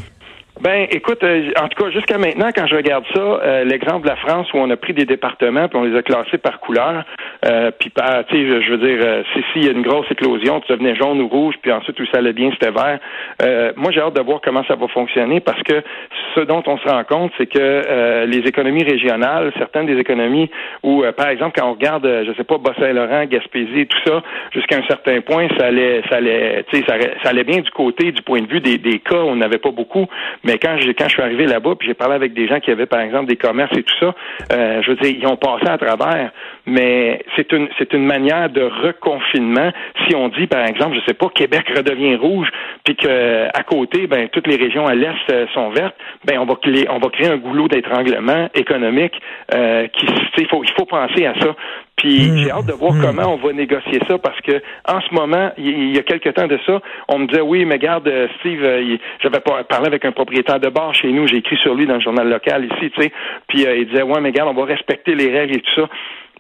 Ben, 0.59 0.87
écoute, 0.91 1.23
euh, 1.23 1.51
en 1.61 1.69
tout 1.69 1.85
cas, 1.85 1.91
jusqu'à 1.91 2.17
maintenant, 2.17 2.49
quand 2.55 2.67
je 2.67 2.77
regarde 2.77 3.05
ça, 3.15 3.21
euh, 3.21 3.65
l'exemple 3.65 4.05
de 4.05 4.09
la 4.09 4.17
France 4.17 4.51
où 4.55 4.57
on 4.57 4.71
a 4.71 4.77
pris 4.77 4.95
des 4.95 5.05
départements 5.05 5.69
puis 5.69 5.79
on 5.79 5.85
les 5.85 5.95
a 5.95 6.03
classés 6.03 6.39
par 6.39 6.61
couleur, 6.61 7.05
euh, 7.45 7.71
puis 7.79 7.91
par, 7.91 8.25
tu 8.25 8.37
sais, 8.37 8.63
je 8.63 8.71
veux 8.71 8.79
dire, 8.79 8.99
euh, 9.03 9.23
si 9.35 9.45
s'il 9.53 9.65
y 9.67 9.69
a 9.69 9.73
une 9.73 9.83
grosse 9.83 10.11
éclosion, 10.11 10.61
tu 10.61 10.73
devenais 10.73 10.95
jaune 10.95 11.21
ou 11.21 11.29
rouge, 11.29 11.57
puis 11.61 11.71
ensuite 11.73 11.95
tout 11.97 12.07
ça 12.11 12.19
allait 12.19 12.33
bien, 12.33 12.51
c'était 12.53 12.71
vert. 12.71 12.99
moi, 13.77 13.91
j'ai 13.93 14.01
hâte 14.01 14.17
de 14.17 14.23
voir 14.23 14.41
comment 14.43 14.65
ça 14.65 14.77
va 14.77 14.89
fonctionner 14.89 15.41
parce 15.41 15.63
que 15.63 15.83
ce 16.35 16.41
dont 16.41 16.63
on 16.67 16.79
se 16.79 16.89
rend 16.89 17.05
compte, 17.05 17.33
c'est 17.37 17.47
que 17.47 18.25
les 18.25 18.39
économies 18.39 18.85
régionales, 18.85 19.53
certaines 19.59 19.87
des 19.87 19.99
économies 19.99 20.51
où, 20.83 21.05
par 21.17 21.29
exemple, 21.29 21.59
quand 21.59 21.69
on 21.69 21.75
regarde, 21.75 22.07
je 22.27 22.33
sais 22.33 22.45
pas, 22.45 22.57
Bas-Saint-Laurent, 22.57 23.27
Gaspésie, 23.27 23.87
tout 23.87 23.99
ça, 24.07 24.23
jusqu'à 24.53 24.79
un 24.79 24.87
certain 24.87 25.21
point, 25.21 25.49
ça 25.59 25.67
allait, 25.67 26.03
ça 26.09 26.17
allait, 26.17 26.65
tu 26.71 26.79
sais, 26.79 26.85
ça, 26.87 27.29
allait 27.29 27.45
bien 27.45 27.61
du 27.61 27.71
côté, 27.71 28.13
du 28.13 28.23
point 28.23 28.41
de 28.41 28.49
vue 28.49 28.61
des, 28.61 28.79
des 28.79 29.01
cas, 29.01 29.17
on 29.17 29.37
n'avait 29.37 29.59
pas 29.59 29.71
beaucoup. 29.71 30.07
Mais 30.47 30.59
quand 30.59 30.79
je, 30.79 30.91
quand 30.93 31.09
je 31.09 31.15
suis 31.15 31.23
arrivé 31.23 31.47
là-bas, 31.47 31.75
puis 31.77 31.89
j'ai 31.89 31.95
parlé 31.95 32.15
avec 32.15 32.33
des 32.33 32.47
gens 32.47 32.61
qui 32.61 32.71
avaient, 32.71 32.87
par 32.87 33.01
exemple, 33.01 33.27
des 33.27 33.37
commerces 33.37 33.77
et 33.77 33.83
tout 33.83 33.95
ça, 33.99 34.15
euh, 34.53 34.81
je 34.83 34.91
veux 34.91 34.97
dire, 34.97 35.15
ils 35.19 35.27
ont 35.27 35.37
passé 35.37 35.67
à 35.67 35.77
travers. 35.77 36.31
Mais 36.67 37.25
c'est 37.35 37.53
une, 37.53 37.69
c'est 37.79 37.93
une 37.93 38.07
manière 38.07 38.49
de 38.49 38.63
reconfinement. 38.63 39.71
Si 40.07 40.15
on 40.15 40.29
dit, 40.29 40.47
par 40.47 40.65
exemple, 40.65 40.97
je 40.97 41.01
sais 41.07 41.15
pas, 41.15 41.29
Québec 41.35 41.67
redevient 41.77 42.15
rouge, 42.15 42.49
puis 42.85 42.95
que 42.95 43.49
à 43.53 43.63
côté, 43.65 44.07
ben 44.07 44.29
toutes 44.29 44.47
les 44.47 44.57
régions 44.57 44.87
à 44.87 44.95
l'est 44.95 45.15
euh, 45.31 45.47
sont 45.53 45.71
vertes, 45.71 45.97
ben 46.25 46.39
on 46.39 46.45
va 46.45 46.55
créer, 46.55 46.89
on 46.89 46.99
va 46.99 47.09
créer 47.09 47.29
un 47.29 47.37
goulot 47.37 47.67
d'étranglement 47.67 48.49
économique 48.55 49.21
euh, 49.53 49.89
qui, 49.89 50.07
faut, 50.47 50.63
il 50.63 50.71
faut 50.79 50.87
penser 50.87 51.27
à 51.27 51.35
ça. 51.41 51.57
Puis 51.97 52.31
mmh. 52.31 52.37
j'ai 52.37 52.51
hâte 52.51 52.67
de 52.67 52.73
voir 52.73 52.93
mmh. 52.93 53.01
comment 53.01 53.35
on 53.35 53.37
va 53.37 53.53
négocier 53.53 54.01
ça 54.07 54.19
parce 54.19 54.39
que 54.43 54.61
en 54.87 55.01
ce 55.01 55.15
moment, 55.15 55.51
il 55.57 55.95
y 55.95 55.99
a 55.99 56.03
quelques 56.03 56.35
temps 56.35 56.47
de 56.47 56.59
ça, 56.67 56.81
on 57.09 57.19
me 57.19 57.27
disait 57.27 57.41
oui, 57.41 57.65
mais 57.65 57.79
garde 57.79 58.11
Steve, 58.41 58.63
euh, 58.63 58.97
j'avais 59.23 59.41
parlé 59.41 59.87
avec 59.87 60.05
un 60.05 60.13
propriétaire 60.13 60.61
de 60.61 60.69
bar 60.69 60.95
chez 60.95 61.11
nous, 61.11 61.27
j'ai 61.27 61.39
écrit 61.39 61.57
sur 61.57 61.75
lui 61.75 61.87
dans 61.87 61.95
le 61.95 62.01
journal 62.01 62.29
local 62.29 62.67
ici, 62.67 62.91
tu 62.91 63.03
sais, 63.03 63.13
puis 63.49 63.67
euh, 63.67 63.77
il 63.77 63.89
disait 63.89 64.03
ouais, 64.03 64.21
mais 64.21 64.33
garde, 64.33 64.51
on 64.55 64.61
va 64.61 64.67
respecter 64.67 65.15
les 65.15 65.31
règles 65.31 65.57
et 65.57 65.61
tout 65.61 65.81
ça 65.81 65.89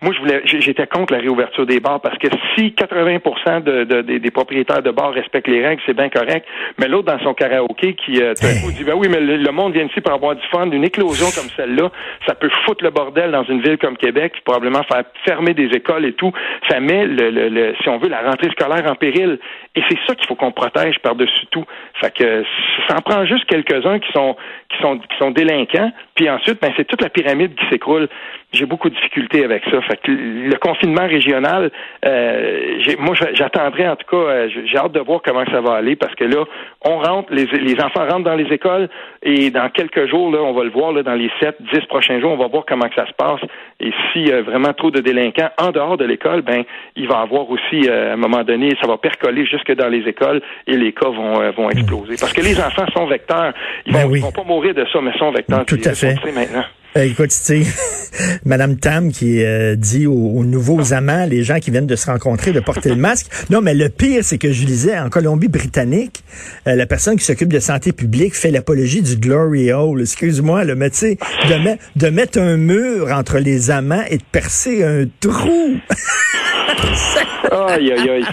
moi, 0.02 0.12
je 0.12 0.18
voulais, 0.18 0.42
j'étais 0.44 0.86
contre 0.86 1.14
la 1.14 1.20
réouverture 1.20 1.64
des 1.64 1.80
bars 1.80 2.00
parce 2.00 2.18
que 2.18 2.28
si 2.54 2.74
80% 2.76 3.62
de, 3.62 3.84
de, 3.84 4.18
des 4.18 4.30
propriétaires 4.30 4.82
de 4.82 4.90
bars 4.90 5.12
respectent 5.12 5.48
les 5.48 5.66
règles, 5.66 5.80
c'est 5.86 5.96
bien 5.96 6.10
correct. 6.10 6.46
Mais 6.78 6.86
l'autre 6.86 7.10
dans 7.10 7.18
son 7.20 7.32
karaoké 7.32 7.94
qui 7.94 8.22
euh, 8.22 8.34
dit 8.34 8.84
ben 8.84 8.94
oui, 8.94 9.08
mais 9.08 9.20
le, 9.20 9.50
monde 9.52 9.72
vient 9.72 9.84
ici 9.84 10.02
pour 10.02 10.12
avoir 10.12 10.36
du 10.36 10.46
fun, 10.48 10.70
une 10.70 10.84
éclosion 10.84 11.28
comme 11.34 11.50
celle-là, 11.56 11.90
ça 12.26 12.34
peut 12.34 12.50
foutre 12.66 12.84
le 12.84 12.90
bordel 12.90 13.30
dans 13.30 13.44
une 13.44 13.62
ville 13.62 13.78
comme 13.78 13.96
Québec, 13.96 14.32
puis 14.32 14.42
probablement 14.44 14.82
faire 14.82 15.04
fermer 15.24 15.54
des 15.54 15.68
écoles 15.74 16.04
et 16.04 16.12
tout. 16.12 16.30
Ça 16.68 16.78
met 16.78 17.06
le, 17.06 17.30
le, 17.30 17.74
si 17.80 17.88
on 17.88 17.96
veut, 17.96 18.10
la 18.10 18.20
rentrée 18.20 18.50
scolaire 18.50 18.90
en 18.90 18.96
péril. 18.96 19.38
Et 19.74 19.82
c'est 19.88 19.98
ça 20.06 20.14
qu'il 20.14 20.26
faut 20.26 20.34
qu'on 20.34 20.52
protège 20.52 20.98
par-dessus 20.98 21.46
tout. 21.50 21.64
Fait 22.02 22.14
que 22.14 22.44
ça 22.86 22.96
en 22.96 23.00
prend 23.00 23.24
juste 23.24 23.46
quelques-uns 23.46 23.98
qui 23.98 24.12
sont 24.12 24.36
qui 24.68 24.78
sont 24.82 24.98
qui 24.98 25.16
sont 25.18 25.30
délinquants, 25.30 25.90
puis 26.14 26.28
ensuite, 26.28 26.60
ben 26.60 26.72
c'est 26.76 26.86
toute 26.86 27.00
la 27.00 27.08
pyramide 27.08 27.54
qui 27.54 27.64
s'écroule 27.70 28.08
j'ai 28.56 28.66
beaucoup 28.66 28.88
de 28.88 28.94
difficultés 28.94 29.44
avec 29.44 29.62
ça. 29.70 29.80
Fait 29.82 29.96
que 29.96 30.10
le 30.10 30.56
confinement 30.58 31.06
régional, 31.06 31.70
euh, 32.04 32.76
moi, 32.98 33.14
j'attendrai 33.34 33.88
en 33.88 33.96
tout 33.96 34.06
cas, 34.10 34.16
euh, 34.16 34.48
j'ai 34.64 34.76
hâte 34.76 34.92
de 34.92 35.00
voir 35.00 35.20
comment 35.24 35.44
ça 35.50 35.60
va 35.60 35.74
aller 35.74 35.96
parce 35.96 36.14
que 36.14 36.24
là, 36.24 36.44
on 36.84 36.98
rentre, 36.98 37.32
les, 37.32 37.46
les 37.46 37.80
enfants 37.80 38.06
rentrent 38.06 38.24
dans 38.24 38.34
les 38.34 38.52
écoles 38.52 38.88
et 39.22 39.50
dans 39.50 39.68
quelques 39.70 40.08
jours, 40.08 40.30
là, 40.30 40.38
on 40.42 40.52
va 40.52 40.64
le 40.64 40.70
voir 40.70 40.92
là, 40.92 41.02
dans 41.02 41.14
les 41.14 41.30
sept, 41.40 41.56
dix 41.72 41.84
prochains 41.86 42.20
jours, 42.20 42.32
on 42.32 42.36
va 42.36 42.48
voir 42.48 42.64
comment 42.66 42.88
que 42.88 42.94
ça 42.94 43.06
se 43.06 43.12
passe. 43.12 43.40
Et 43.80 43.90
s'il 44.12 44.28
y 44.28 44.32
a 44.32 44.42
vraiment 44.42 44.72
trop 44.72 44.90
de 44.90 45.00
délinquants 45.00 45.50
en 45.58 45.70
dehors 45.70 45.96
de 45.96 46.04
l'école, 46.04 46.42
ben, 46.42 46.64
il 46.96 47.06
va 47.08 47.20
y 47.20 47.22
avoir 47.22 47.50
aussi, 47.50 47.88
euh, 47.88 48.10
à 48.10 48.12
un 48.14 48.16
moment 48.16 48.42
donné, 48.42 48.74
ça 48.80 48.86
va 48.86 48.96
percoler 48.96 49.44
jusque 49.46 49.72
dans 49.74 49.88
les 49.88 50.08
écoles 50.08 50.40
et 50.66 50.76
les 50.76 50.92
cas 50.92 51.08
vont, 51.08 51.40
euh, 51.40 51.50
vont 51.50 51.68
exploser. 51.70 52.16
Parce 52.18 52.32
que 52.32 52.40
les 52.40 52.58
enfants 52.58 52.86
sont 52.94 53.06
vecteurs. 53.06 53.52
Ils, 53.86 53.92
ben 53.92 54.06
vont, 54.06 54.26
vont 54.26 54.32
pas 54.32 54.44
mourir 54.44 54.74
de 54.74 54.84
ça, 54.92 55.00
mais 55.02 55.12
sont 55.18 55.30
vecteurs. 55.30 55.64
Tout 55.66 55.80
à 55.84 55.94
fait. 55.94 56.14
maintenant. 56.32 56.64
Euh, 56.96 57.04
écoute, 57.04 57.30
tu 57.44 57.62
Madame 58.46 58.78
Tam 58.78 59.12
qui 59.12 59.44
euh, 59.44 59.76
dit 59.76 60.06
aux, 60.06 60.44
nouveaux 60.44 60.94
amants, 60.94 61.26
les 61.26 61.42
gens 61.42 61.58
qui 61.58 61.70
viennent 61.70 61.86
de 61.86 61.96
se 61.96 62.06
rencontrer, 62.06 62.52
de 62.52 62.60
porter 62.60 62.88
le 62.88 62.96
masque. 62.96 63.26
Non, 63.50 63.60
mais 63.60 63.74
le 63.74 63.90
pire, 63.90 64.24
c'est 64.24 64.38
que 64.38 64.50
je 64.50 64.64
disais, 64.64 64.98
en 64.98 65.10
Colombie-Britannique, 65.10 66.24
euh, 66.66 66.74
la 66.74 66.86
personne 66.86 67.16
qui 67.16 67.24
s'occupe 67.24 67.52
de 67.52 67.60
santé 67.60 67.92
publique 67.92 68.34
fait 68.34 68.50
l'apologie 68.50 69.02
du 69.02 69.16
glory 69.16 69.72
hole. 69.72 70.00
Excuse-moi, 70.00 70.64
le 70.64 70.74
mais 70.74 70.90
tu 70.90 71.16
de, 71.16 71.76
de 71.96 72.08
mettre 72.08 72.40
un 72.40 72.56
mur 72.56 73.12
entre 73.12 73.38
les 73.38 73.70
amants 73.70 74.04
et 74.08 74.16
de 74.16 74.24
percer 74.32 74.82
un 74.82 75.04
trou. 75.20 75.76
aïe, 77.52 77.92
aïe, 77.92 78.10
aïe. 78.10 78.24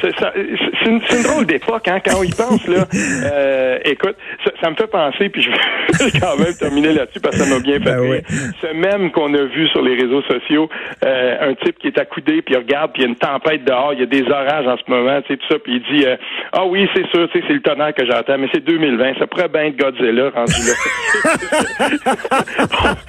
C'est 0.83 0.89
une, 0.89 1.01
une, 1.17 1.23
drôle 1.23 1.45
d'époque, 1.45 1.87
hein, 1.87 1.99
quand 2.03 2.19
on 2.19 2.23
y 2.23 2.31
pense, 2.31 2.67
là. 2.67 2.85
Euh, 3.23 3.77
écoute, 3.85 4.15
ça, 4.61 4.69
me 4.69 4.75
fait 4.75 4.87
penser, 4.87 5.29
puis 5.29 5.41
je 5.41 5.49
vais 5.49 6.19
quand 6.19 6.37
même 6.37 6.53
terminer 6.55 6.93
là-dessus 6.93 7.19
parce 7.19 7.37
que 7.37 7.43
ça 7.43 7.53
m'a 7.53 7.59
bien 7.61 7.79
fait 7.79 7.95
ben 7.95 8.21
Ce 8.61 8.73
même 8.73 9.11
qu'on 9.11 9.33
a 9.33 9.43
vu 9.43 9.67
sur 9.69 9.81
les 9.81 9.95
réseaux 9.95 10.21
sociaux, 10.23 10.69
euh, 11.05 11.51
un 11.51 11.53
type 11.55 11.77
qui 11.79 11.87
est 11.87 11.97
accoudé, 11.97 12.41
puis 12.41 12.55
il 12.55 12.57
regarde, 12.57 12.91
puis 12.93 13.03
il 13.03 13.05
y 13.05 13.07
a 13.07 13.09
une 13.09 13.15
tempête 13.15 13.63
dehors, 13.63 13.93
il 13.93 13.99
y 13.99 14.03
a 14.03 14.07
des 14.07 14.23
orages 14.23 14.67
en 14.67 14.77
ce 14.77 14.83
moment, 14.87 15.21
tu 15.21 15.33
sais, 15.33 15.37
tout 15.37 15.47
ça, 15.49 15.59
puis 15.59 15.75
il 15.75 15.97
dit, 15.97 16.05
euh, 16.05 16.17
ah 16.51 16.65
oui, 16.65 16.87
c'est 16.93 17.07
sûr, 17.07 17.29
tu 17.29 17.39
sais, 17.39 17.45
c'est 17.47 17.53
le 17.53 17.61
tonnerre 17.61 17.93
que 17.93 18.05
j'entends, 18.05 18.37
mais 18.37 18.49
c'est 18.53 18.63
2020, 18.63 19.19
ça 19.19 19.27
pourrait 19.27 19.49
bien 19.49 19.65
être 19.65 19.77
Godzilla 19.77 20.29
rendu 20.29 20.53
là. 20.67 20.73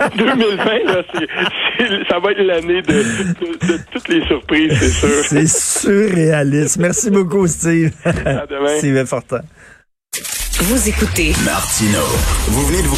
2020, 0.16 0.64
là, 0.84 1.02
ça 2.14 2.20
va 2.20 2.30
être 2.30 2.42
l'année 2.42 2.80
de, 2.80 2.92
de, 2.92 3.72
de, 3.72 3.80
toutes 3.90 4.08
les 4.08 4.24
surprises, 4.26 4.72
c'est 4.78 4.88
sûr. 4.88 5.08
C'est 5.28 5.48
surréaliste. 5.48 6.76
Merci 6.76 7.10
beaucoup, 7.10 7.46
Steve. 7.48 7.90
À 8.04 8.46
demain. 8.46 8.68
Steve 8.78 9.04
Fortin. 9.04 9.40
Vous 10.60 10.88
écoutez 10.88 11.32
Martino. 11.44 11.98
Vous 12.46 12.66
venez 12.66 12.82
de 12.82 12.86
vous 12.86 12.92